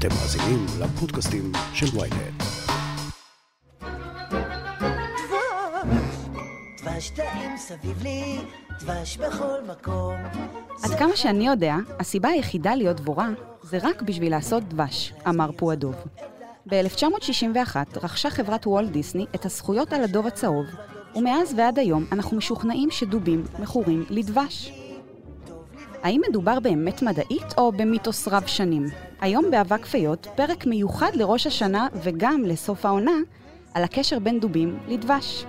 [0.00, 2.42] אתם מאזינים לפודקאסטים של ויינט.
[6.82, 8.38] דבש טעים סביב לי,
[8.80, 10.14] דבש בכל מקום.
[10.82, 13.28] עד כמה שאני יודע, הסיבה היחידה להיות דבורה
[13.62, 15.94] זה רק בשביל לעשות דבש, אמר פועדוב.
[16.66, 20.66] ב-1961 רכשה חברת וולט דיסני את הזכויות על הדוב הצהוב,
[21.16, 24.79] ומאז ועד היום אנחנו משוכנעים שדובים מכורים לדבש.
[26.02, 28.86] האם מדובר באמת מדעית או במיתוס רב שנים?
[29.20, 33.16] היום באבק פיות, פרק מיוחד לראש השנה וגם לסוף העונה,
[33.74, 35.44] על הקשר בין דובים לדבש.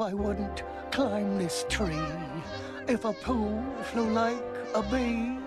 [0.00, 2.08] I wouldn't climb this tree
[2.86, 5.38] if a pooh flew like a bee.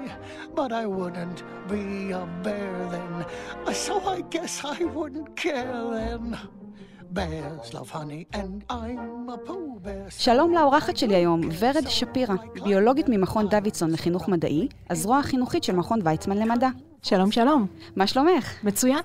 [0.56, 3.14] But I wouldn't be a bear then,
[3.74, 6.38] so I guess I wouldn't care then.
[7.12, 10.10] Bears love honey and I'm a pooh bear.
[10.10, 16.00] שלום לאורחת שלי היום, ורד שפירא, ביולוגית ממכון דוידסון לחינוך מדעי, הזרוע החינוכית של מכון
[16.04, 16.70] ויצמן למדע.
[17.02, 17.68] שלום, שלום.
[17.96, 18.64] מה שלומך?
[18.64, 19.00] מצוין.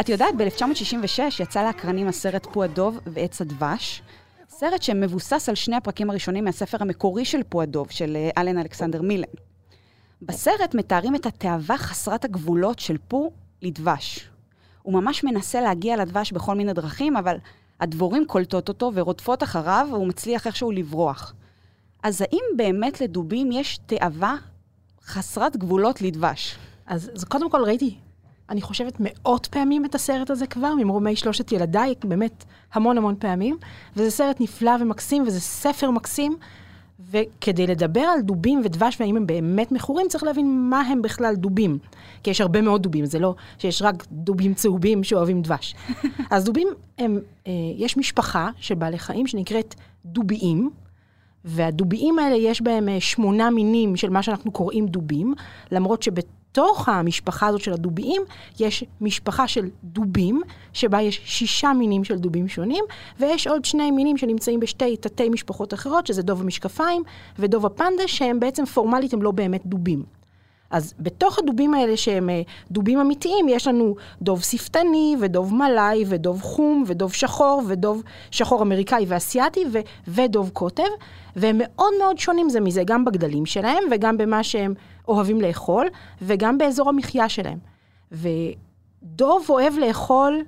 [0.00, 4.02] את יודעת, ב-1966 יצא לאקרנים הסרט פועדוב ועץ הדבש,
[4.64, 9.24] סרט שמבוסס על שני הפרקים הראשונים מהספר המקורי של פועדוב, של אה, אלן אלכסנדר מילן.
[10.22, 14.28] בסרט מתארים את התאווה חסרת הגבולות של פו לדבש.
[14.82, 17.36] הוא ממש מנסה להגיע לדבש בכל מיני דרכים, אבל
[17.80, 21.34] הדבורים קולטות אותו ורודפות אחריו, והוא מצליח איכשהו לברוח.
[22.02, 24.36] אז האם באמת לדובים יש תאווה
[25.04, 26.58] חסרת גבולות לדבש?
[26.86, 27.98] אז, אז קודם כל ראיתי,
[28.52, 33.56] אני חושבת מאות פעמים את הסרט הזה כבר, ממרומי שלושת ילדיי, באמת המון המון פעמים.
[33.96, 36.36] וזה סרט נפלא ומקסים, וזה ספר מקסים.
[37.10, 41.78] וכדי לדבר על דובים ודבש והאם הם באמת מכורים, צריך להבין מה הם בכלל דובים.
[42.22, 45.74] כי יש הרבה מאוד דובים, זה לא שיש רק דובים צהובים שאוהבים דבש.
[46.30, 46.68] אז דובים
[46.98, 49.74] הם, אה, יש משפחה של בעלי חיים שנקראת
[50.04, 50.70] דוביים,
[51.44, 55.34] והדוביים האלה יש בהם אה, שמונה מינים של מה שאנחנו קוראים דובים,
[55.72, 56.02] למרות
[56.52, 58.22] שבתוך המשפחה הזאת של הדוביים
[58.60, 60.42] יש משפחה של דובים,
[60.72, 62.84] שבה יש שישה מינים של דובים שונים,
[63.20, 67.02] ויש עוד שני מינים שנמצאים בשתי תתי משפחות אחרות, שזה דוב המשקפיים
[67.38, 70.04] ודוב הפנדה, שהם בעצם פורמלית הם לא באמת דובים.
[70.70, 76.42] אז בתוך הדובים האלה שהם אה, דובים אמיתיים, יש לנו דוב שפתני, ודוב מלאי, ודוב
[76.42, 80.82] חום, ודוב שחור, ודוב שחור אמריקאי ואסייתי, ו- ודוב קוטב,
[81.36, 84.74] והם מאוד מאוד שונים זה מזה, גם בגדלים שלהם, וגם במה שהם
[85.08, 85.88] אוהבים לאכול,
[86.22, 87.58] וגם באזור המחיה שלהם.
[88.12, 90.44] ודוב אוהב לאכול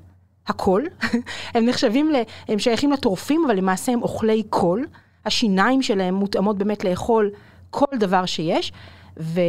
[0.47, 0.83] הכל,
[1.55, 4.87] הם נחשבים, ל- הם שייכים לטורפים, אבל למעשה הם אוכלי קול.
[5.27, 7.31] השיניים שלהם מותאמות באמת לאכול
[7.71, 8.73] כל דבר שיש,
[9.21, 9.41] ו...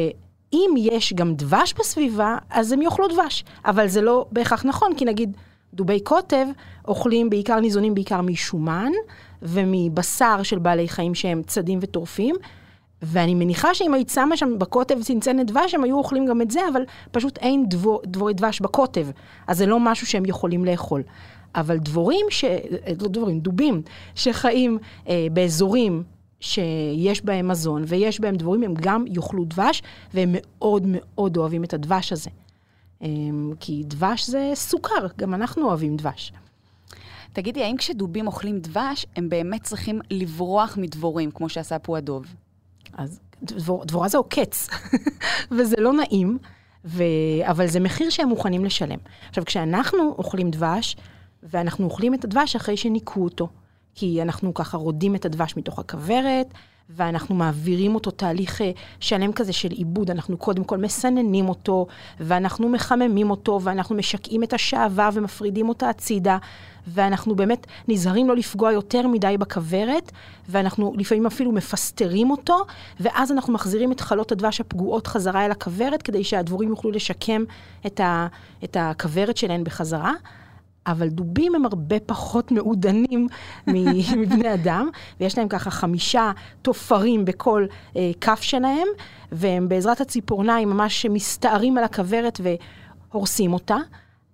[0.54, 3.44] אם יש גם דבש בסביבה, אז הם יאכלו דבש.
[3.66, 5.38] אבל זה לא בהכרח נכון, כי נגיד
[5.74, 6.46] דובי קוטב
[6.88, 8.92] אוכלים בעיקר, ניזונים בעיקר משומן
[9.42, 12.36] ומבשר של בעלי חיים שהם צדים וטורפים.
[13.02, 16.60] ואני מניחה שאם היית שמה שם בקוטב צנצנת דבש, הם היו אוכלים גם את זה,
[16.74, 19.08] אבל פשוט אין דבור, דבורי דבש בקוטב.
[19.48, 21.04] אז זה לא משהו שהם יכולים לאכול.
[21.56, 22.46] אבל דבורים, ש...
[23.02, 23.82] לא דבורים, דובים,
[24.16, 26.04] שחיים אה, באזורים
[26.40, 29.84] שיש בהם מזון ויש בהם דבורים, הם גם יאכלו דבש,
[30.14, 32.30] והם מאוד מאוד אוהבים את הדבש הזה.
[33.02, 36.34] אמ, כי דבש זה סוכר, גם אנחנו אוהבים דבש.
[37.34, 42.26] תגידי, האם כשדובים אוכלים דבש, הם באמת צריכים לברוח מדבורים, כמו שעשה פועדוב?
[42.96, 44.70] אז דבור, דבורה זה עוקץ,
[45.58, 46.38] וזה לא נעים,
[46.86, 47.04] ו...
[47.44, 48.98] אבל זה מחיר שהם מוכנים לשלם.
[49.30, 50.96] עכשיו, כשאנחנו אוכלים דבש,
[51.44, 53.48] ואנחנו אוכלים את הדבש אחרי שניקו אותו,
[53.96, 56.54] כי אנחנו ככה רודים את הדבש מתוך הכוורת,
[56.90, 60.12] ואנחנו מעבירים אותו תהליך אה, שלם כזה של עיבוד.
[60.12, 61.88] אנחנו קודם כל מסננים אותו,
[62.20, 66.38] ואנחנו מחממים אותו, ואנחנו משקעים את השעווה ומפרידים אותה הצידה,
[66.88, 70.12] ואנחנו באמת נזהרים לא לפגוע יותר מדי בכוורת,
[70.50, 72.66] ואנחנו לפעמים אפילו מפסטרים אותו,
[73.00, 77.44] ואז אנחנו מחזירים את חלות הדבש הפגועות חזרה אל הכוורת, כדי שהדבורים יוכלו לשקם
[77.86, 78.28] את, ה,
[78.64, 80.14] את הכוורת שלהן בחזרה.
[80.88, 83.28] אבל דובים הם הרבה פחות מעודנים
[84.18, 84.90] מבני אדם,
[85.20, 86.32] ויש להם ככה חמישה
[86.62, 87.66] תופרים בכל
[87.96, 88.88] אה, כף שלהם,
[89.32, 92.42] והם בעזרת הציפורניים ממש מסתערים על הכוורת
[93.12, 93.78] והורסים אותה.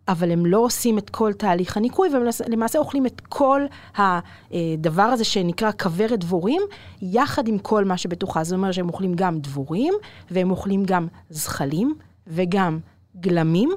[0.07, 3.61] אבל הם לא עושים את כל תהליך הניקוי, והם למעשה אוכלים את כל
[3.95, 6.61] הדבר הזה שנקרא כוורת דבורים,
[7.01, 8.43] יחד עם כל מה שבתוכה.
[8.43, 9.93] זה אומר שהם אוכלים גם דבורים,
[10.31, 11.95] והם אוכלים גם זחלים,
[12.27, 12.79] וגם
[13.19, 13.69] גלמים.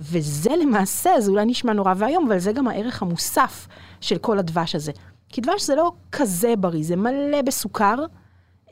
[0.00, 3.68] וזה למעשה, זה אולי נשמע נורא ואיום, אבל זה גם הערך המוסף
[4.00, 4.92] של כל הדבש הזה.
[5.28, 8.04] כי דבש זה לא כזה בריא, זה מלא בסוכר,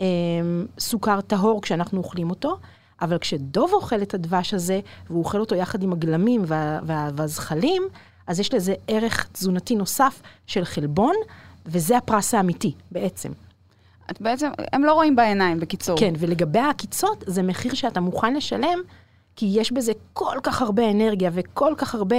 [0.01, 0.07] אה,
[0.79, 2.59] סוכר טהור כשאנחנו אוכלים אותו,
[3.01, 4.81] אבל כשדוב אוכל את הדבש הזה,
[5.11, 7.83] והוא אוכל אותו יחד עם הגלמים וה, וה, והזחלים,
[8.27, 11.15] אז יש לזה ערך תזונתי נוסף של חלבון,
[11.67, 13.33] וזה הפרס האמיתי בעצם.
[14.11, 15.99] את בעצם, הם לא רואים בעיניים, בקיצור.
[15.99, 18.79] כן, ולגבי העקיצות, זה מחיר שאתה מוכן לשלם,
[19.39, 22.17] כי יש בזה כל כך הרבה אנרגיה וכל כך הרבה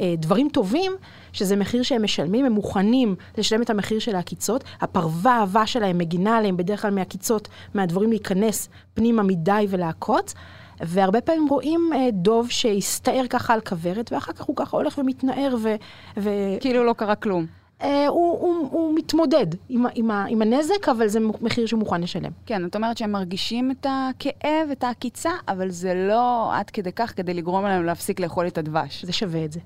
[0.00, 0.92] אה, דברים טובים,
[1.32, 4.64] שזה מחיר שהם משלמים, הם מוכנים לשלם את המחיר של העקיצות.
[4.80, 10.34] הפרווה האהבה שלהם מגינה עליהם בדרך כלל מהעקיצות, מהדברים להיכנס פנימה מדי ולעקוץ.
[10.80, 15.56] והרבה פעמים רואים אה, דוב שהסתער ככה על כוורת, ואחר כך הוא ככה הולך ומתנער
[15.62, 15.74] ו...
[16.16, 16.30] ו...
[16.60, 17.61] כאילו לא קרה כלום.
[17.82, 22.32] אה, הוא, הוא, הוא מתמודד עם, עם, עם הנזק, אבל זה מחיר שהוא מוכן לשלם.
[22.46, 27.16] כן, את אומרת שהם מרגישים את הכאב, את העקיצה, אבל זה לא עד כדי כך
[27.16, 29.04] כדי לגרום להם להפסיק לאכול את הדבש.
[29.04, 29.60] זה שווה את זה.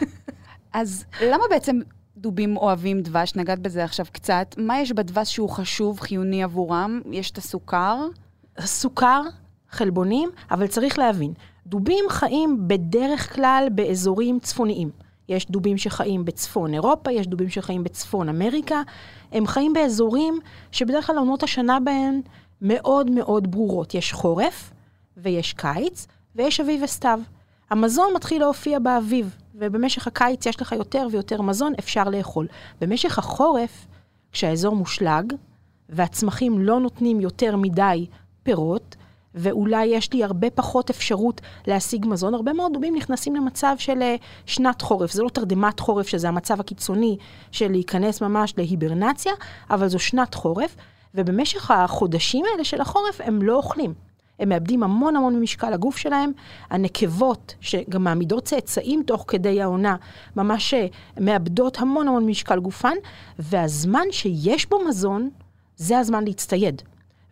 [0.72, 1.80] אז למה בעצם
[2.16, 3.36] דובים אוהבים דבש?
[3.36, 4.54] נגעת בזה עכשיו קצת.
[4.58, 7.00] מה יש בדבש שהוא חשוב, חיוני עבורם?
[7.10, 8.06] יש את הסוכר.
[8.60, 9.22] סוכר,
[9.70, 11.32] חלבונים, אבל צריך להבין,
[11.66, 14.90] דובים חיים בדרך כלל באזורים צפוניים.
[15.28, 18.82] יש דובים שחיים בצפון אירופה, יש דובים שחיים בצפון אמריקה.
[19.32, 20.38] הם חיים באזורים
[20.72, 22.20] שבדרך כלל עונות השנה בהן
[22.62, 23.94] מאוד מאוד ברורות.
[23.94, 24.72] יש חורף
[25.16, 26.06] ויש קיץ
[26.36, 27.20] ויש אביב וסתיו.
[27.70, 32.46] המזון מתחיל להופיע באביב, ובמשך הקיץ יש לך יותר ויותר מזון, אפשר לאכול.
[32.80, 33.86] במשך החורף,
[34.32, 35.32] כשהאזור מושלג,
[35.88, 38.06] והצמחים לא נותנים יותר מדי
[38.42, 38.96] פירות,
[39.34, 42.34] ואולי יש לי הרבה פחות אפשרות להשיג מזון.
[42.34, 44.16] הרבה מאוד דובים נכנסים למצב של אה,
[44.46, 45.12] שנת חורף.
[45.12, 47.16] זה לא תרדמת חורף, שזה המצב הקיצוני
[47.50, 49.32] של להיכנס ממש להיברנציה,
[49.70, 50.76] אבל זו שנת חורף,
[51.14, 53.94] ובמשך החודשים האלה של החורף הם לא אוכלים.
[54.38, 56.32] הם מאבדים המון המון ממשקל הגוף שלהם.
[56.70, 59.96] הנקבות, שגם מעמידות צאצאים תוך כדי העונה,
[60.36, 60.86] ממש אה,
[61.20, 62.94] מאבדות המון המון משקל גופן,
[63.38, 65.30] והזמן שיש בו מזון,
[65.76, 66.82] זה הזמן להצטייד.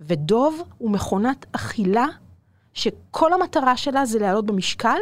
[0.07, 2.07] ודוב הוא מכונת אכילה
[2.75, 4.99] שכל המטרה שלה זה לעלות במשקל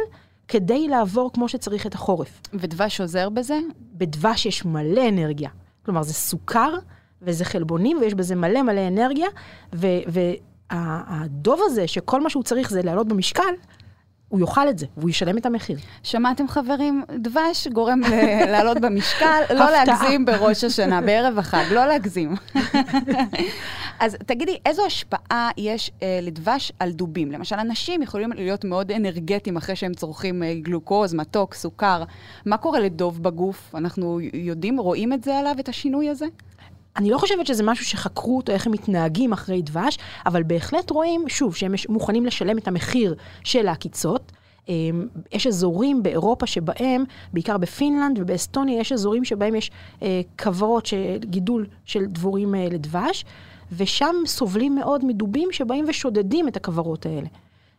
[0.47, 2.41] כדי לעבור כמו שצריך את החורף.
[2.53, 3.59] ודבש עוזר בזה?
[3.93, 5.49] בדבש יש מלא אנרגיה.
[5.85, 6.73] כלומר, זה סוכר
[7.21, 9.27] וזה חלבונים ויש בזה מלא מלא אנרגיה,
[9.73, 13.53] והדוב הזה, שכל מה שהוא צריך זה לעלות במשקל,
[14.31, 15.77] הוא יאכל את זה, והוא ישלם את המחיר.
[16.03, 17.03] שמעתם חברים?
[17.19, 18.01] דבש גורם
[18.51, 19.71] לעלות במשקל, לא.
[19.71, 22.35] להגזים בראש השנה, בערב החג, לא להגזים.
[23.99, 27.31] אז תגידי, איזו השפעה יש אה, לדבש על דובים?
[27.31, 32.03] למשל, אנשים יכולים להיות מאוד אנרגטיים אחרי שהם צורכים אה, גלוקוז, מתוק, סוכר.
[32.45, 33.75] מה קורה לדוב בגוף?
[33.75, 36.25] אנחנו יודעים, רואים את זה עליו, את השינוי הזה?
[36.97, 41.29] אני לא חושבת שזה משהו שחקרו אותו, איך הם מתנהגים אחרי דבש, אבל בהחלט רואים,
[41.29, 44.31] שוב, שהם מוכנים לשלם את המחיר של העקיצות.
[44.69, 47.03] אמ, יש אזורים באירופה שבהם,
[47.33, 49.71] בעיקר בפינלנד ובאסטוניה, יש אזורים שבהם יש
[50.01, 53.25] אה, כוורות, של גידול של דבורים אה, לדבש,
[53.77, 57.27] ושם סובלים מאוד מדובים שבאים ושודדים את הכוורות האלה.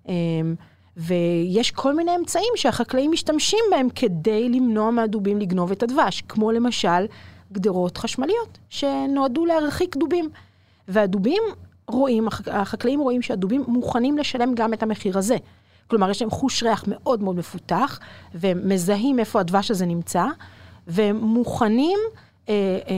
[0.09, 0.55] אמ,
[0.97, 7.06] ויש כל מיני אמצעים שהחקלאים משתמשים בהם כדי למנוע מהדובים לגנוב את הדבש, כמו למשל
[7.52, 10.28] גדרות חשמליות שנועדו להרחיק דובים.
[10.88, 11.43] והדובים
[11.88, 15.37] רואים, הח- החקלאים רואים שהדובים מוכנים לשלם גם את המחיר הזה.
[15.90, 17.99] כלומר, יש להם חוש ריח מאוד מאוד מפותח,
[18.34, 20.25] והם מזהים איפה הדבש הזה נמצא,
[20.87, 21.99] והם מוכנים
[22.49, 22.54] אה,
[22.88, 22.94] אה,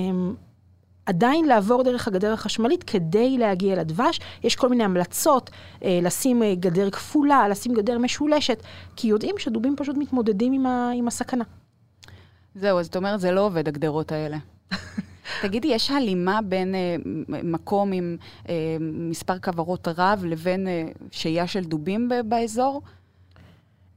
[1.07, 4.21] עדיין לעבור דרך הגדר החשמלית כדי להגיע לדבש.
[4.43, 5.51] יש כל מיני המלצות,
[5.85, 8.63] אה, לשים אה, גדר כפולה, לשים גדר משולשת,
[8.97, 11.45] כי יודעים שדובים פשוט מתמודדים עם, ה, עם הסכנה.
[12.55, 14.37] זהו, אז את אומרת, זה לא עובד, הגדרות האלה.
[15.43, 16.97] תגידי, יש הלימה בין אה,
[17.29, 18.17] מקום עם
[18.49, 22.83] אה, מספר כוורות רב לבין אה, שהייה של דובים ב- באזור?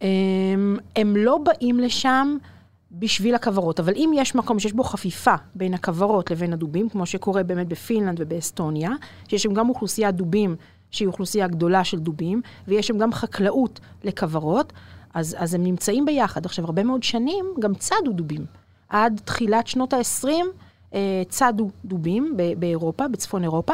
[0.01, 2.37] הם, הם לא באים לשם
[2.91, 7.43] בשביל הכוורות, אבל אם יש מקום שיש בו חפיפה בין הכוורות לבין הדובים, כמו שקורה
[7.43, 8.91] באמת בפינלנד ובאסטוניה,
[9.27, 10.55] שיש שם גם אוכלוסיית דובים
[10.91, 14.73] שהיא אוכלוסייה גדולה של דובים, ויש שם גם חקלאות לכוורות,
[15.17, 16.45] אז, אז הם נמצאים ביחד.
[16.45, 18.45] עכשיו, הרבה מאוד שנים גם צדו דובים.
[18.89, 20.27] עד תחילת שנות ה-20
[20.93, 23.73] אה, צדו דובים באירופה, בצפון אירופה,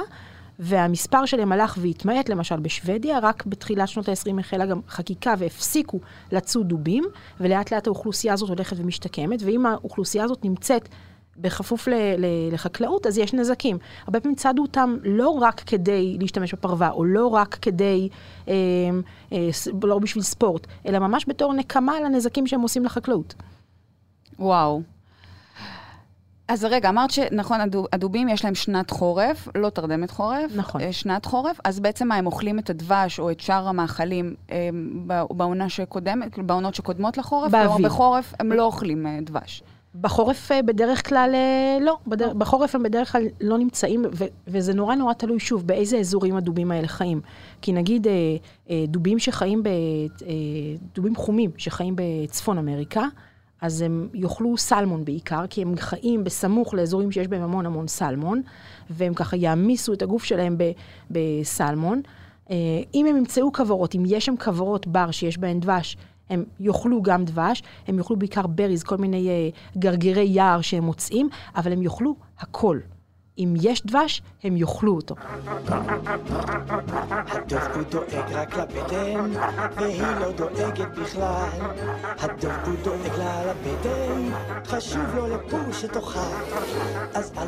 [0.59, 5.99] והמספר שלהם הלך והתמעט, למשל בשוודיה, רק בתחילת שנות ה-20 החלה גם חקיקה והפסיקו
[6.31, 7.03] לצוד דובים,
[7.39, 10.89] ולאט לאט האוכלוסייה הזאת הולכת ומשתקמת, ואם האוכלוסייה הזאת נמצאת
[11.37, 13.77] בכפוף ל- ל- לחקלאות, אז יש נזקים.
[14.05, 18.09] הרבה פעמים צדו אותם לא רק כדי להשתמש בפרווה, או לא רק כדי,
[18.47, 18.53] אה,
[19.33, 19.49] אה,
[19.83, 23.33] לא בשביל ספורט, אלא ממש בתור נקמה על הנזקים שהם עושים לחקלאות.
[24.39, 24.81] וואו.
[26.47, 30.51] אז רגע, אמרת שנכון, הדו- הדובים יש להם שנת חורף, לא תרדמת חורף.
[30.55, 30.81] נכון.
[30.81, 34.69] אה, שנת חורף, אז בעצם מה, הם אוכלים את הדבש או את שאר המאכלים אה,
[35.29, 37.51] בעונה שקודמת, בעונות שקודמות לחורף?
[37.51, 37.71] באביב.
[37.71, 39.63] כלומר, בחורף הם לא אוכלים אה, דבש.
[40.01, 42.33] בחורף אה, בדרך כלל אה, לא, בדר...
[42.33, 44.25] בחורף הם בדרך כלל לא נמצאים, ו...
[44.47, 47.21] וזה נורא נורא תלוי שוב באיזה אזורים הדובים האלה חיים.
[47.61, 48.13] כי נגיד אה,
[48.69, 49.67] אה, דובים שחיים, ב...
[49.67, 50.33] אה,
[50.95, 53.03] דובים חומים שחיים בצפון אמריקה,
[53.61, 58.41] אז הם יאכלו סלמון בעיקר, כי הם חיים בסמוך לאזורים שיש בהם המון המון סלמון,
[58.89, 60.71] והם ככה יעמיסו את הגוף שלהם ב...
[61.11, 62.01] בסלמון.
[62.51, 62.55] אה,
[62.93, 65.97] אם הם ימצאו כוורות, אם יש שם כוורות בר שיש בהן דבש,
[66.33, 71.29] הם יאכלו גם דבש, הם יאכלו בעיקר בריז, כל מיני uh, גרגירי יער שהם מוצאים,
[71.55, 72.79] אבל הם יאכלו הכל.
[73.37, 75.15] אם יש דבש, הם יאכלו אותו.
[77.07, 79.31] הדוב הוא דואג רק לבטן,
[79.75, 81.49] והיא לא דואגת בכלל.
[82.19, 84.31] הדוב הוא דואג לה לבטן,
[84.65, 86.19] חשוב לו לפור שתאכל.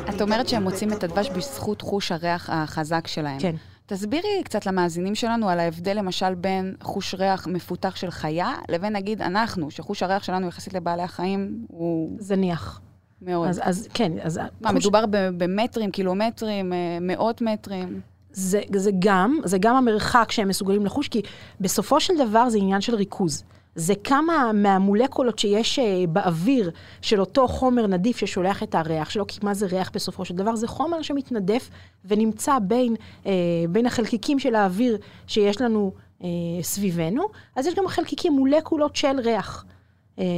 [0.08, 3.40] את אומרת שהם מוצאים את הדבש בזכות חוש הריח החזק שלהם.
[3.40, 3.56] כן.
[3.86, 9.22] תסבירי קצת למאזינים שלנו על ההבדל למשל בין חוש ריח מפותח של חיה, לבין נגיד
[9.22, 12.80] אנחנו, שחוש הריח שלנו יחסית לבעלי החיים הוא זניח.
[13.22, 13.48] מאוד.
[13.48, 14.40] אז, אז כן, אז...
[14.60, 18.00] מה, חוש- מדובר במטרים, קילומטרים, אה, מאות מטרים?
[18.32, 21.22] זה, זה גם, זה גם המרחק שהם מסוגלים לחוש, כי
[21.60, 23.44] בסופו של דבר זה עניין של ריכוז.
[23.76, 26.70] זה כמה מהמולקולות שיש אה, באוויר
[27.02, 30.56] של אותו חומר נדיף ששולח את הריח שלו, כי מה זה ריח בסופו של דבר?
[30.56, 31.70] זה חומר שמתנדף
[32.04, 32.94] ונמצא בין,
[33.26, 33.32] אה,
[33.68, 35.92] בין החלקיקים של האוויר שיש לנו
[36.22, 36.28] אה,
[36.62, 39.64] סביבנו, אז יש גם חלקיקים, מולקולות של ריח.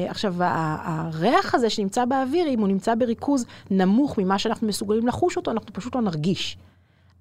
[0.09, 5.51] עכשיו, הריח הזה שנמצא באוויר, אם הוא נמצא בריכוז נמוך ממה שאנחנו מסוגלים לחוש אותו,
[5.51, 6.59] אנחנו פשוט לא נרגיש.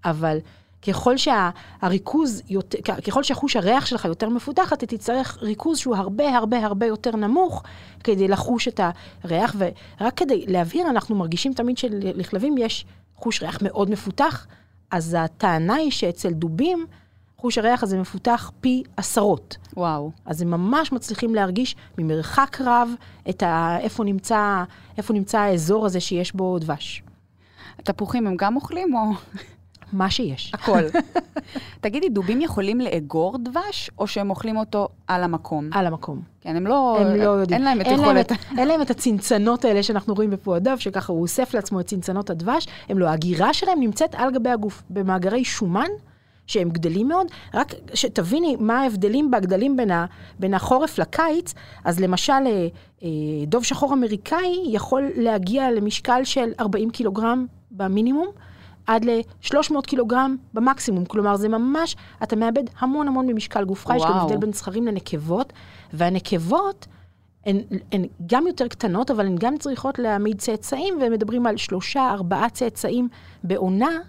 [0.06, 0.38] אבל
[0.82, 6.66] ככל שהריכוז, יותר, ככל שחוש הריח שלך יותר מפותח, אתה תצטרך ריכוז שהוא הרבה הרבה
[6.66, 7.64] הרבה יותר נמוך
[8.04, 8.80] כדי לחוש את
[9.24, 9.56] הריח.
[9.58, 14.48] ורק כדי להבהיר, אנחנו מרגישים תמיד שלכלבים יש חוש ריח מאוד מפותח,
[14.92, 16.86] אז הטענה היא שאצל דובים,
[17.38, 19.58] חוש הריח הזה מפותח פי עשרות.
[19.78, 20.12] וואו.
[20.26, 22.90] אז הם ממש מצליחים להרגיש ממרחק רב
[23.30, 23.78] את ה...
[23.80, 24.64] איפה נמצא,
[24.98, 27.04] איפה נמצא האזור הזה שיש בו דבש.
[27.84, 29.00] תפוחים הם גם אוכלים או
[29.94, 30.52] מה שיש.
[30.54, 30.80] הכל?
[31.82, 35.70] תגידי, דובים יכולים לאגור דבש, או שהם אוכלים אותו על המקום?
[35.74, 36.22] על המקום.
[36.42, 36.98] כן, הם לא...
[37.02, 37.58] הם לא יודעים.
[37.58, 38.32] אין להם את יכולת...
[38.58, 42.68] אין להם את הצנצנות האלה שאנחנו רואים בפועדיו, שככה הוא אוסף לעצמו את צנצנות הדבש.
[42.90, 45.90] הם לא, הגירה שלהם נמצאת על גבי הגוף, במאגרי שומן.
[46.48, 50.06] שהם גדלים מאוד, רק שתביני מה ההבדלים בגדלים בין, ה,
[50.40, 51.54] בין החורף לקיץ,
[51.84, 52.68] אז למשל אה,
[53.04, 53.10] אה,
[53.48, 58.28] דוב שחור אמריקאי יכול להגיע למשקל של 40 קילוגרם במינימום,
[58.88, 61.06] עד ל-300 קילוגרם במקסימום.
[61.06, 64.12] כלומר, זה ממש, אתה מאבד המון המון במשקל גופך, יש גם.
[64.12, 65.54] הבדל בין זכרים לנקבות,
[65.94, 66.88] והנקבות...
[67.46, 67.58] הן,
[67.92, 73.08] הן גם יותר קטנות, אבל הן גם צריכות להעמיד צאצאים, ומדברים על שלושה, ארבעה צאצאים
[73.44, 74.00] בעונה,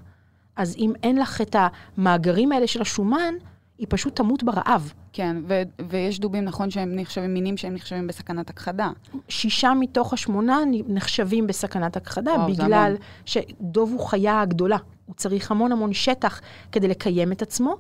[0.56, 3.34] אז אם אין לך את המאגרים האלה של השומן,
[3.78, 4.92] היא פשוט תמות ברעב.
[5.18, 8.90] כן, ו- ויש דובים, נכון, שהם נחשבים, מינים שהם נחשבים בסכנת הכחדה.
[9.28, 10.58] שישה מתוך השמונה
[10.88, 12.96] נחשבים בסכנת הכחדה, וואו, זה בגלל.
[13.24, 14.76] שדוב הוא חיה גדולה.
[15.06, 16.40] הוא צריך המון המון שטח
[16.72, 17.76] כדי לקיים את עצמו,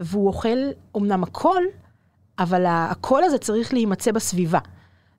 [0.00, 0.58] והוא אוכל
[0.94, 1.62] אומנם הכל,
[2.38, 4.58] אבל הקול הזה צריך להימצא בסביבה.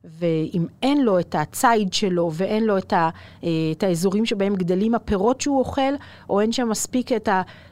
[0.04, 3.10] ואם אין לו את הציד שלו ואין לו את, ה,
[3.44, 5.94] אה, את האזורים שבהם גדלים הפירות שהוא אוכל,
[6.30, 7.30] או אין שם מספיק את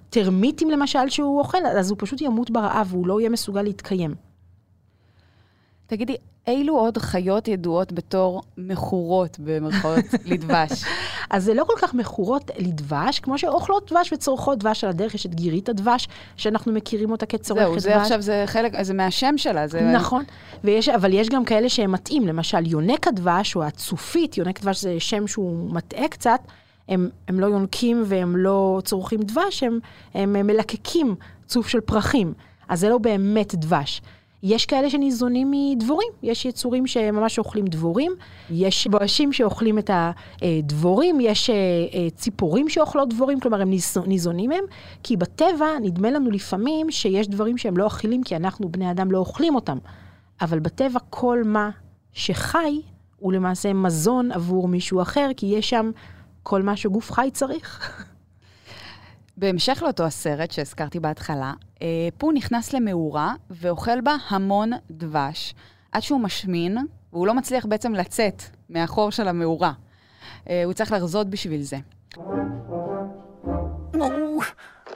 [0.09, 4.15] הטרמיטים למשל שהוא אוכל, אז הוא פשוט ימות ברעב והוא לא יהיה מסוגל להתקיים.
[5.87, 6.15] תגידי,
[6.47, 10.83] אילו עוד חיות ידועות בתור מכורות, במרכאות, לדבש?
[11.29, 15.25] אז זה לא כל כך מכורות לדבש, כמו שאוכלות דבש וצורכות דבש על הדרך, יש
[15.25, 17.83] את גירית הדבש, שאנחנו מכירים אותה כצורכת זהו, דבש.
[17.83, 19.81] זה עכשיו, זה חלק, זה מהשם שלה, זה...
[19.81, 20.23] נכון,
[20.63, 24.99] ויש, אבל יש גם כאלה שהם מתאים, למשל יונק הדבש או הצופית, יונק דבש זה
[24.99, 26.39] שם שהוא מטעה קצת,
[26.89, 29.79] הם, הם לא יונקים והם לא צורכים דבש, הם,
[30.13, 31.15] הם מלקקים
[31.45, 32.33] צוף של פרחים,
[32.69, 34.01] אז זה לא באמת דבש.
[34.43, 38.11] יש כאלה שניזונים מדבורים, יש יצורים שממש אוכלים דבורים,
[38.51, 39.89] יש בואשים שאוכלים את
[40.41, 41.55] הדבורים, יש אה,
[41.93, 44.63] אה, ציפורים שאוכלות דבורים, כלומר הם ניז- ניזונים מהם,
[45.03, 49.17] כי בטבע נדמה לנו לפעמים שיש דברים שהם לא אכילים כי אנחנו בני אדם לא
[49.17, 49.77] אוכלים אותם.
[50.41, 51.69] אבל בטבע כל מה
[52.13, 52.81] שחי
[53.17, 55.91] הוא למעשה מזון עבור מישהו אחר, כי יש שם
[56.49, 58.03] כל מה שגוף חי צריך.
[59.37, 61.87] בהמשך לאותו הסרט שהזכרתי בהתחלה, אה,
[62.17, 65.55] פו נכנס למאורה ואוכל בה המון דבש,
[65.91, 66.77] עד שהוא משמין,
[67.13, 69.71] והוא לא מצליח בעצם לצאת מהחור של המאורה.
[70.49, 71.77] אה, הוא צריך לחזות בשביל זה.
[73.93, 74.43] Oh,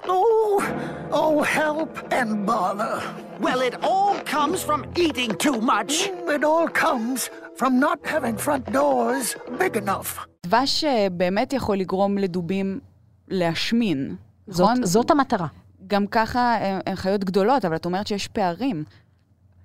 [0.05, 0.63] oh,
[1.11, 3.30] oh, help and bother.
[3.41, 5.93] Well, it all comes from eating too much.
[6.35, 7.19] It all comes
[7.59, 10.27] from not having front doors big enough.
[10.45, 12.79] דבש אה, באמת יכול לגרום לדובים
[13.27, 14.15] להשמין,
[14.47, 14.85] זאת, נכון?
[14.85, 15.47] זאת המטרה.
[15.87, 18.83] גם ככה אה, הן חיות גדולות, אבל את אומרת שיש פערים.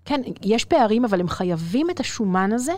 [0.05, 2.73] כן, יש פערים, אבל הם חייבים את השומן הזה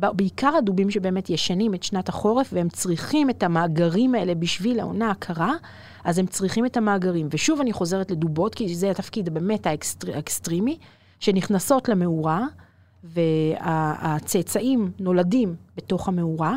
[0.00, 5.54] בעיקר הדובים שבאמת ישנים את שנת החורף, והם צריכים את המאגרים האלה בשביל העונה הקרה,
[6.04, 7.28] אז הם צריכים את המאגרים.
[7.30, 10.78] ושוב אני חוזרת לדובות, כי זה התפקיד באמת ה extr, האקסטרימי,
[11.20, 12.46] שנכנסות למאורה,
[13.04, 16.56] והצאצאים נולדים בתוך המאורה,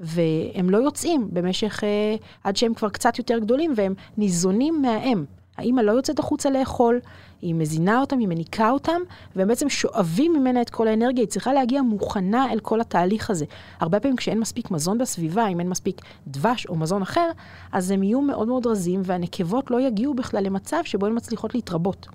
[0.00, 5.24] והם לא יוצאים במשך, אה, עד שהם כבר קצת יותר גדולים, והם ניזונים מהאם.
[5.60, 7.00] האמא לא יוצאת החוצה לאכול,
[7.42, 9.00] היא מזינה אותם, היא מניקה אותם,
[9.36, 13.44] והם בעצם שואבים ממנה את כל האנרגיה, היא צריכה להגיע מוכנה אל כל התהליך הזה.
[13.80, 17.30] הרבה פעמים כשאין מספיק מזון בסביבה, אם אין מספיק דבש או מזון אחר,
[17.72, 22.06] אז הם יהיו מאוד מאוד רזים, והנקבות לא יגיעו בכלל למצב שבו הן מצליחות להתרבות.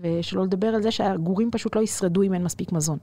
[0.00, 2.98] ושלא לדבר על זה שהגורים פשוט לא ישרדו אם אין מספיק מזון.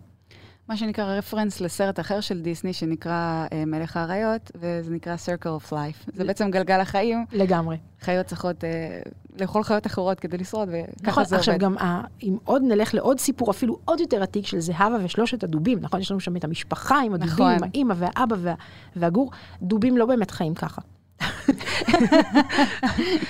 [0.70, 5.72] מה שנקרא רפרנס לסרט אחר של דיסני, שנקרא אה, מלך האריות, וזה נקרא Circle of
[5.72, 6.12] Life.
[6.14, 7.26] זה בעצם גלגל החיים.
[7.32, 7.78] לגמרי.
[8.02, 9.00] חיות צריכות אה,
[9.40, 11.64] לאכול חיות אחרות כדי לשרוד, וככה נכון, זה עכשיו עובד.
[11.66, 15.80] גם, ה- אם עוד נלך לעוד סיפור, אפילו עוד יותר עתיק של זהבה ושלושת הדובים,
[15.82, 16.00] נכון?
[16.02, 17.70] יש לנו שם את המשפחה עם הדובים, נכון.
[17.74, 18.54] האימא והאבא וה,
[18.96, 19.32] והגור.
[19.62, 20.82] דובים לא באמת חיים ככה.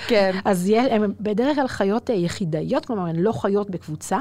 [0.08, 0.30] כן.
[0.44, 4.18] אז הם בדרך כלל חיות אה, יחידאיות, כלומר, הן לא חיות בקבוצה.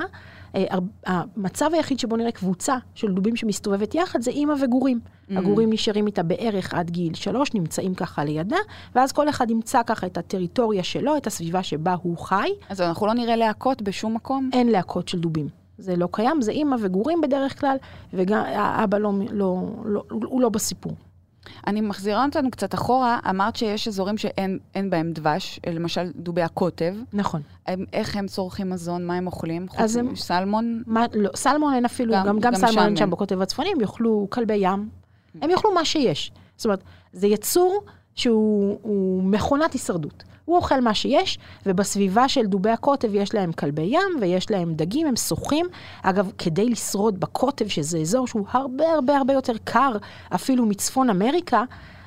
[0.55, 0.65] אה,
[1.05, 4.99] המצב היחיד שבו נראה קבוצה של דובים שמסתובבת יחד זה אימא וגורים.
[4.99, 5.37] Mm.
[5.37, 8.57] הגורים נשארים איתה בערך עד גיל שלוש, נמצאים ככה לידה,
[8.95, 12.49] ואז כל אחד ימצא ככה את הטריטוריה שלו, את הסביבה שבה הוא חי.
[12.69, 14.49] אז אנחנו לא נראה להקות בשום מקום?
[14.53, 15.47] אין להקות של דובים.
[15.77, 17.77] זה לא קיים, זה אימא וגורים בדרך כלל,
[18.13, 20.93] וגם האבא לא, לא, לא, הוא לא בסיפור.
[21.67, 26.95] אני מחזירה אותנו קצת אחורה, אמרת שיש אזורים שאין אין בהם דבש, למשל דובי הקוטב.
[27.13, 27.41] נכון.
[27.67, 29.65] הם, איך הם צורכים מזון, מה הם אוכלים?
[29.77, 30.83] אז הם- מסלמון?
[30.87, 33.09] מה, לא, סלמון אין אפילו, גם- גם, גם, גם סלמון שם.
[33.09, 34.89] בקוטב הצפוני, הם יאכלו כלבי ים,
[35.41, 36.31] הם יאכלו מה שיש.
[36.57, 36.83] זאת אומרת,
[37.13, 37.83] זה יצור
[38.15, 40.23] שהוא הוא מכונת הישרדות.
[40.45, 45.07] הוא אוכל מה שיש, ובסביבה של דובי הקוטב יש להם כלבי ים ויש להם דגים,
[45.07, 45.65] הם שוחים.
[46.03, 49.97] אגב, כדי לשרוד בקוטב, שזה אזור שהוא הרבה הרבה הרבה יותר קר,
[50.35, 51.63] אפילו מצפון אמריקה,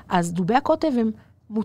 [0.09, 1.11] אז דובי הקוטב הם,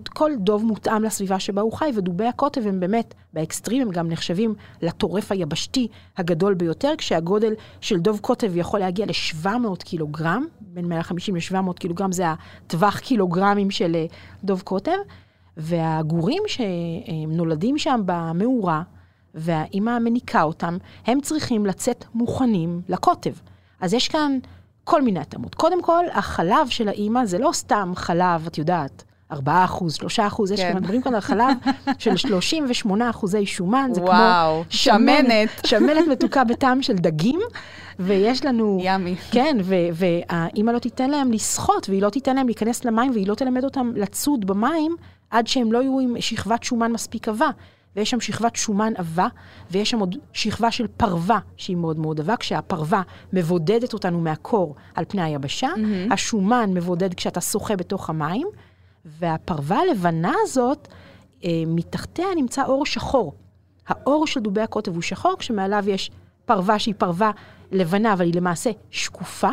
[0.10, 4.56] כל דוב מותאם לסביבה שבה הוא חי, ודובי הקוטב הם באמת, באקסטרים הם גם נחשבים
[4.82, 5.88] לטורף היבשתי
[6.18, 12.24] הגדול ביותר, כשהגודל של דוב קוטב יכול להגיע ל-700 קילוגרם, בין 150 ל-700 קילוגרם זה
[12.28, 14.06] הטווח קילוגרמים של אה,
[14.44, 14.98] דוב קוטב,
[15.58, 18.82] והגורים שנולדים שם במאורה,
[19.36, 23.34] והאימא מניקה אותם, הם צריכים לצאת מוכנים לקוטב.
[23.82, 24.38] אז יש כאן
[24.84, 25.56] כל מיני התאמות.
[25.56, 30.52] קודם כל, החלב של האימא זה לא סתם חלב, את יודעת, 4 אחוז, 3 אחוז,
[30.52, 30.60] יש.
[30.60, 31.58] כאן, מדברים כאן על חלב
[31.98, 35.50] של 38 אחוזי שומן, זה וואו, כמו שמנת.
[35.68, 37.40] שמנת מתוקה בטעם של דגים,
[38.00, 38.80] ויש לנו...
[38.82, 39.16] ימי.
[39.32, 39.58] כן,
[39.94, 43.92] והאימא לא תיתן להם לשחות, והיא לא תיתן להם להיכנס למים, והיא לא תלמד אותם
[43.96, 44.96] לצוד במים,
[45.30, 47.50] עד שהם לא יהיו עם שכבת שומן מספיק עבה.
[47.96, 49.28] ויש שם שכבת שומן עבה,
[49.72, 53.02] ויש שם עוד שכבה של פרווה שהיא מאוד מאוד עבה, כשהפרווה
[53.34, 56.14] מבודדת אותנו מהקור על פני היבשה, mm-hmm.
[56.14, 58.48] השומן מבודד כשאתה שוחה בתוך המים,
[59.06, 60.88] והפרווה הלבנה הזאת,
[61.44, 63.34] אה, מתחתיה נמצא אור שחור.
[63.88, 66.12] האור של דובי הקוטב הוא שחור, כשמעליו יש
[66.46, 67.32] פרווה שהיא פרווה
[67.72, 69.52] לבנה, אבל היא למעשה שקופה,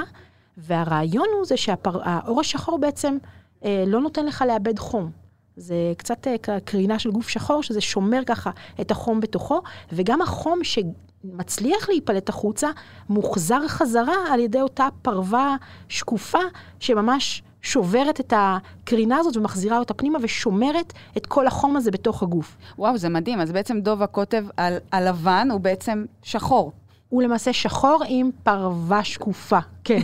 [0.56, 3.16] והרעיון הוא זה שהאור השחור בעצם
[3.64, 5.10] אה, לא נותן לך לאבד חום.
[5.56, 10.60] זה קצת אה, קרינה של גוף שחור, שזה שומר ככה את החום בתוכו, וגם החום
[10.64, 12.68] שמצליח להיפלט החוצה,
[13.08, 15.56] מוחזר חזרה על ידי אותה פרווה
[15.88, 16.38] שקופה,
[16.80, 22.56] שממש שוברת את הקרינה הזאת ומחזירה אותה פנימה ושומרת את כל החום הזה בתוך הגוף.
[22.78, 23.40] וואו, זה מדהים.
[23.40, 26.72] אז בעצם דוב הקוטב על- הלבן הוא בעצם שחור.
[27.08, 30.00] הוא למעשה שחור עם פרווה שקופה, כן.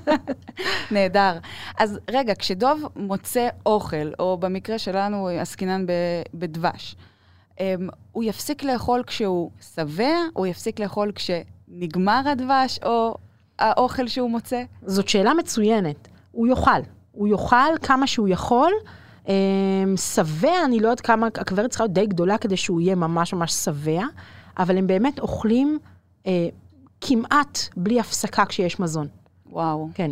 [0.90, 1.38] נהדר.
[1.78, 5.86] אז רגע, כשדוב מוצא אוכל, או במקרה שלנו עסקינן
[6.34, 6.96] בדבש,
[7.60, 13.14] אמ, הוא יפסיק לאכול כשהוא שבע, הוא יפסיק לאכול כשנגמר הדבש, או
[13.58, 14.62] האוכל שהוא מוצא?
[14.82, 16.08] זאת שאלה מצוינת.
[16.36, 16.80] הוא יאכל.
[17.12, 18.72] הוא יאכל כמה שהוא יכול.
[19.28, 19.32] אמ,
[19.96, 23.52] שבע, אני לא יודעת כמה, הכוורת צריכה להיות די גדולה כדי שהוא יהיה ממש ממש
[23.52, 24.02] שבע,
[24.58, 25.78] אבל הם באמת אוכלים
[26.26, 26.48] אה,
[27.00, 29.06] כמעט בלי הפסקה כשיש מזון.
[29.46, 29.88] וואו.
[29.94, 30.10] כן.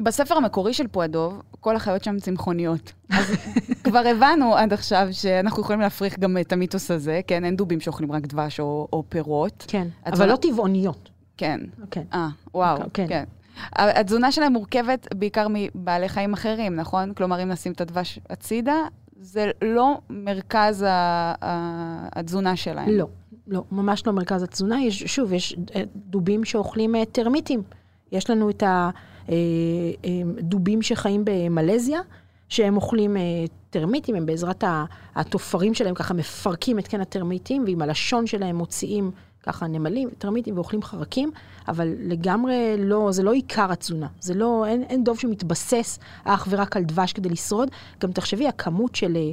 [0.00, 2.92] בספר המקורי של פועדוב, כל החיות שם צמחוניות.
[3.10, 3.24] אז
[3.84, 7.44] כבר הבנו עד עכשיו שאנחנו יכולים להפריך גם את המיתוס הזה, כן?
[7.44, 9.64] אין דובים שאוכלים רק דבש או, או פירות.
[9.68, 11.10] כן, אבל לא טבעוניות.
[11.36, 11.60] כן.
[11.90, 12.02] כן.
[12.12, 13.24] אה, וואו, כן.
[13.72, 17.14] התזונה שלהם מורכבת בעיקר מבעלי חיים אחרים, נכון?
[17.14, 18.76] כלומר, אם נשים את הדבש הצידה,
[19.20, 20.84] זה לא מרכז
[22.12, 22.88] התזונה שלהם.
[22.90, 23.06] לא,
[23.46, 24.82] לא, ממש לא מרכז התזונה.
[24.82, 27.62] יש, שוב, יש אה, דובים שאוכלים אה, טרמיטים.
[28.12, 28.62] יש לנו את
[30.38, 32.00] הדובים שחיים במלזיה,
[32.48, 33.22] שהם אוכלים אה,
[33.70, 34.64] טרמיטים, הם בעזרת
[35.14, 39.10] התופרים שלהם ככה מפרקים את קן הטרמיטים, ועם הלשון שלהם מוציאים
[39.42, 41.30] ככה נמלים, טרמיטים ואוכלים חרקים,
[41.68, 44.06] אבל לגמרי לא, זה לא עיקר התזונה.
[44.20, 47.68] זה לא, אין, אין דוב שמתבסס אך ורק על דבש כדי לשרוד.
[48.00, 49.30] גם תחשבי, הכמות של אה,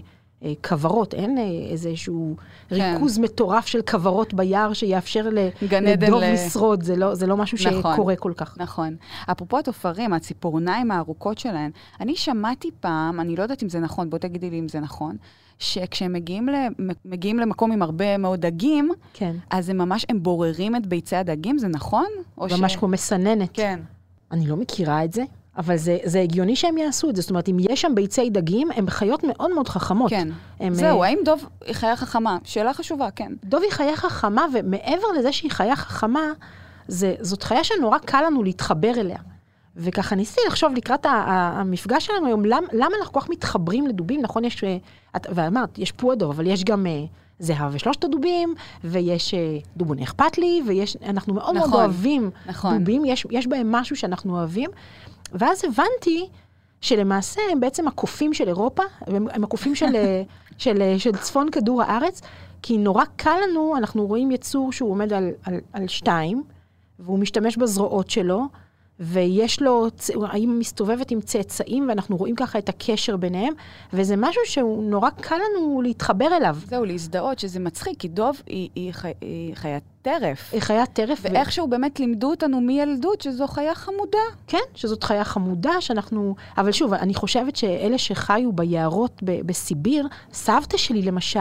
[0.68, 2.36] כוורות, אין אה, איזשהו
[2.70, 2.76] כן.
[2.76, 5.30] ריכוז מטורף של כוורות ביער שיאפשר
[5.62, 7.94] לדוב ל- לשרוד, זה לא, זה לא משהו נכון.
[7.94, 8.58] שקורה כל כך.
[8.58, 8.96] נכון.
[9.32, 11.72] אפרופו התופרים, הציפורניים הארוכות שלהן,
[12.02, 15.16] אני שמעתי פעם, אני לא יודעת אם זה נכון, בוא תגידי לי אם זה נכון,
[15.60, 16.50] שכשהם מגיעים,
[17.06, 19.36] מגיעים למקום עם הרבה מאוד דגים, כן.
[19.50, 22.08] אז הם ממש, הם בוררים את ביצי הדגים, זה נכון?
[22.38, 23.50] או ממש כמו מסננת.
[23.54, 23.80] כן.
[24.32, 25.24] אני לא מכירה את זה,
[25.60, 27.22] אבל זה, זה הגיוני שהם יעשו את זה.
[27.22, 30.10] זאת אומרת, אם יש שם ביצי דגים, הן חיות מאוד מאוד חכמות.
[30.10, 30.28] כן.
[30.60, 32.38] הם, זהו, אה, האם דוב היא חיה חכמה?
[32.44, 33.32] שאלה חשובה, כן.
[33.44, 36.32] דוב היא חיה חכמה, ומעבר לזה שהיא חיה חכמה,
[36.88, 39.18] זה, זאת חיה שנורא קל לנו להתחבר אליה.
[39.76, 44.22] וככה ניסיתי לחשוב לקראת המפגש שלנו היום, למ, למה אנחנו כל כך מתחברים לדובים?
[44.22, 44.78] נכון, יש, אה,
[45.16, 47.04] את, ואמרת, יש פועדו, אבל יש גם אה,
[47.40, 52.78] זהב ושלושת הדובים, ויש אה, דובוני אכפת לי, ויש, אנחנו מאוד מאוד נכון, אוהבים נכון.
[52.78, 54.70] דובים, יש, יש בהם משהו שאנחנו אוהבים.
[55.34, 56.30] ואז הבנתי
[56.82, 60.24] שלמעשה הם בעצם הקופים של אירופה, הם, הם הקופים של, אה,
[60.58, 62.22] של, אה, של צפון כדור הארץ,
[62.62, 66.44] כי נורא קל לנו, אנחנו רואים יצור שהוא עומד על, על, על שתיים,
[67.00, 68.46] והוא משתמש בזרועות שלו,
[69.00, 69.88] ויש לו,
[70.28, 73.54] האמא מסתובבת עם צאצאים, ואנחנו רואים ככה את הקשר ביניהם,
[73.94, 76.58] וזה משהו שהוא נורא קל לנו להתחבר אליו.
[76.66, 80.54] זהו, להזדהות, שזה מצחיק, כי דוב היא, היא, חי, היא חיית טרף.
[80.54, 84.18] היא חיית טרף, ו- ואיכשהו באמת לימדו אותנו מילדות שזו חיה חמודה.
[84.48, 86.36] כן, שזאת חיה חמודה, שאנחנו...
[86.58, 91.40] אבל שוב, אני חושבת שאלה שחיו ביערות ב- בסיביר, סבתא שלי למשל,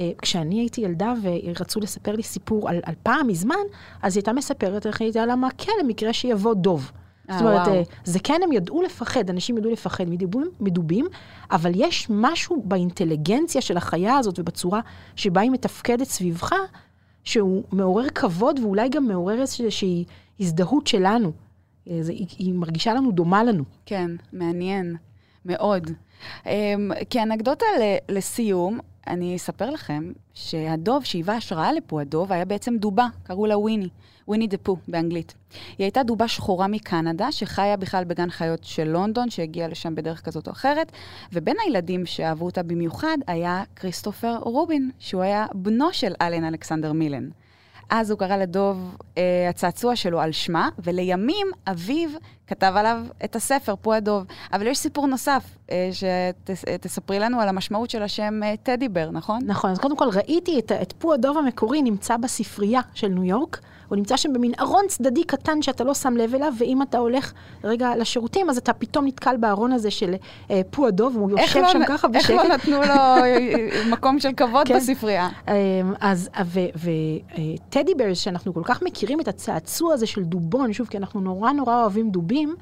[0.00, 3.54] אה, כשאני הייתי ילדה ורצו לספר לי סיפור על, על פעם מזמן,
[4.02, 6.92] אז היא הייתה מספרת איך היא הייתה לה מעקה למקרה שיבוא דוב.
[7.30, 7.78] אה, זאת אומרת, וואו.
[7.78, 11.06] אה, זה כן, הם ידעו לפחד, אנשים ידעו לפחד מדובים, מדובים,
[11.50, 14.80] אבל יש משהו באינטליגנציה של החיה הזאת ובצורה
[15.16, 16.52] שבה היא מתפקדת סביבך,
[17.24, 20.04] שהוא מעורר כבוד ואולי גם מעורר איזושהי
[20.40, 21.32] הזדהות שלנו.
[21.90, 23.64] אה, זה, היא, היא מרגישה לנו דומה לנו.
[23.86, 24.96] כן, מעניין,
[25.44, 25.90] מאוד.
[26.44, 26.48] Um,
[27.10, 27.66] כאנקדוטה
[28.08, 33.88] לסיום, אני אספר לכם שהדוב שהיווה השראה לפועדוב היה בעצם דובה, קראו לה וויני,
[34.28, 35.34] וויני דה פו באנגלית.
[35.78, 40.46] היא הייתה דובה שחורה מקנדה, שחיה בכלל בגן חיות של לונדון, שהגיעה לשם בדרך כזאת
[40.46, 40.92] או אחרת,
[41.32, 47.28] ובין הילדים שאהבו אותה במיוחד היה כריסטופר רובין, שהוא היה בנו של אלן אלכסנדר מילן.
[47.94, 52.08] אז הוא קרא לדוב אה, הצעצוע שלו על שמה, ולימים אביו
[52.46, 54.24] כתב עליו את הספר, פו הדוב.
[54.52, 59.40] אבל יש סיפור נוסף, אה, שתספרי לנו על המשמעות של השם אה, טדי בר, נכון?
[59.46, 63.60] נכון, אז קודם כל ראיתי את, את פו הדוב המקורי נמצא בספרייה של ניו יורק.
[63.92, 67.32] הוא נמצא שם במין ארון צדדי קטן שאתה לא שם לב אליו, ואם אתה הולך
[67.64, 70.14] רגע לשירותים, אז אתה פתאום נתקל בארון הזה של
[70.50, 72.30] אה, פו הדוב, והוא איך יושב לא, שם ככה איך בשקט.
[72.30, 74.76] לא נתנו לו אה, מקום של כבוד כן.
[74.76, 75.28] בספרייה?
[75.48, 75.54] אמ,
[76.00, 81.20] אז, וטדי ברס, שאנחנו כל כך מכירים את הצעצוע הזה של דובון, שוב, כי אנחנו
[81.20, 82.54] נורא נורא אוהבים דובים,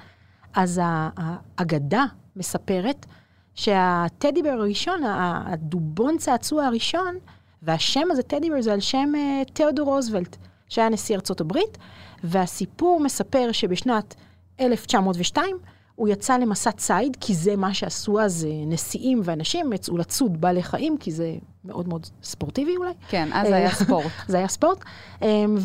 [0.55, 2.05] אז האגדה
[2.37, 3.07] מספרת
[3.55, 7.15] שהטדי בר הראשון, הדובון צעצוע הראשון,
[7.63, 10.37] והשם הזה, טדי בר, זה על שם אה, תיאודור רוזוולט,
[10.71, 11.79] שהיה נשיא ארצות הברית,
[12.25, 14.15] והסיפור מספר שבשנת
[14.61, 15.57] 1902,
[15.95, 20.63] הוא יצא למסע ציד, כי זה מה שעשו אז אה, נשיאים ואנשים, יצאו לצוד בעלי
[20.63, 22.93] חיים, כי זה מאוד מאוד ספורטיבי אולי.
[23.09, 24.07] כן, אז אה, היה ספורט.
[24.29, 24.79] זה היה ספורט.
[25.23, 25.57] אמ,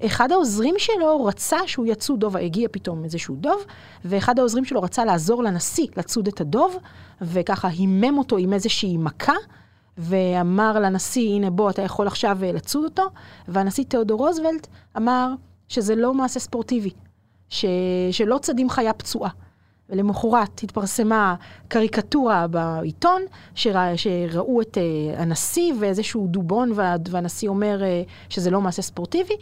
[0.00, 3.64] ואחד העוזרים שלו רצה שהוא יצוד דוב, הגיע פתאום איזשהו דוב,
[4.04, 6.76] ואחד העוזרים שלו רצה לעזור לנשיא לצוד את הדוב,
[7.20, 9.36] וככה הימם אותו עם איזושהי מכה.
[9.98, 13.02] ואמר לנשיא, הנה בוא, אתה יכול עכשיו אה, לצוד אותו,
[13.48, 15.32] והנשיא תיאודור רוזוולט אמר
[15.68, 16.90] שזה לא מעשה ספורטיבי,
[17.48, 17.64] ש...
[18.10, 19.30] שלא צדים חיה פצועה.
[19.90, 21.34] ולמחרת התפרסמה
[21.68, 23.22] קריקטורה בעיתון,
[23.54, 29.34] שרא, שראו את uh, הנשיא ואיזשהו דובון, וה, והנשיא אומר uh, שזה לא מעשה ספורטיבי,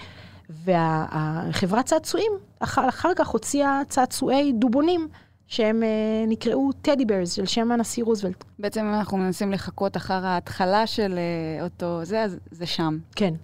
[0.51, 5.09] והחברת צעצועים אחר, אחר כך הוציאה צעצועי דובונים,
[5.47, 8.45] שהם uh, נקראו טדי ברס, של שם הנשיא רוזוולט.
[8.59, 12.99] בעצם אנחנו מנסים לחכות אחר ההתחלה של אה, אותו זה, אז זה שם.
[13.17, 13.35] כן.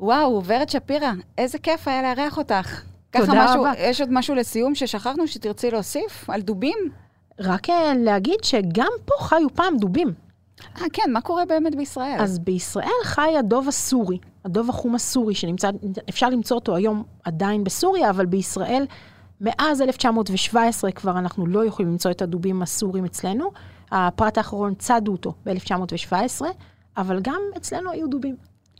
[0.00, 2.82] וואו, ורד שפירא, איזה כיף היה לארח אותך.
[3.10, 3.72] תודה ככה משהו, רבה.
[3.78, 6.78] יש עוד משהו לסיום ששכחנו שתרצי להוסיף על דובים?
[7.40, 10.12] רק אה, להגיד שגם פה חיו פעם דובים.
[10.80, 12.16] אה, כן, מה קורה באמת בישראל?
[12.20, 15.70] אז בישראל חי הדוב הסורי, הדוב החום הסורי, שנמצא,
[16.08, 18.86] אפשר למצוא אותו היום עדיין בסוריה, אבל בישראל,
[19.40, 23.50] מאז 1917 כבר אנחנו לא יכולים למצוא את הדובים הסורים אצלנו.
[23.90, 26.42] הפרט האחרון צדו אותו ב-1917,
[26.96, 28.36] אבל גם אצלנו היו דובים.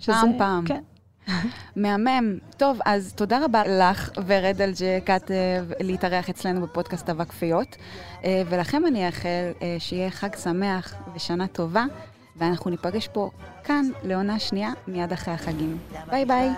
[0.06, 0.64] פעם, פעם.
[0.66, 0.80] כן.
[1.76, 2.38] מהמם.
[2.56, 7.76] טוב, אז תודה רבה לך, ורד, על שהגעת אה, להתארח אצלנו בפודקאסט אבק פיות.
[8.24, 11.84] אה, ולכם אני אאחל אה, שיהיה חג שמח ושנה טובה,
[12.36, 13.30] ואנחנו ניפגש פה
[13.64, 15.78] כאן לעונה שנייה מיד אחרי החגים.
[16.10, 16.50] ביי ביי.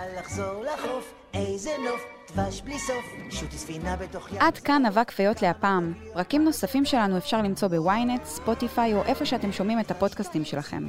[1.33, 2.01] איזה נוף,
[2.35, 4.41] דבש בלי סוף, שוטי ספינה בתוך ים.
[4.41, 5.93] עד כאן אבק פיות להפעם.
[6.13, 10.83] פרקים נוספים שלנו אפשר למצוא בוויינט, ספוטיפיי או איפה שאתם שומעים את הפודקאסטים שלכם.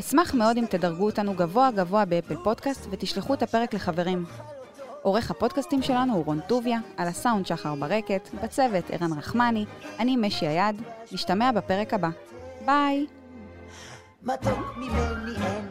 [0.00, 4.24] אשמח מאוד אם תדרגו אותנו גבוה גבוה באפל פודקאסט ותשלחו את הפרק לחברים.
[5.02, 9.64] עורך הפודקאסטים שלנו הוא רון טוביה, על הסאונד שחר ברקת, בצוות ערן רחמני,
[9.98, 12.08] אני משי היד, נשתמע בפרק הבא.
[12.66, 13.06] ביי!
[14.22, 15.68] מתוק ממני אין,